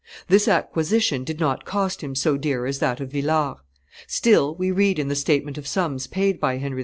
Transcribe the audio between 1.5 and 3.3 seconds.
cost him so dear as that of